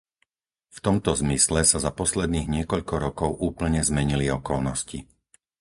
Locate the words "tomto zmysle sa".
0.85-1.77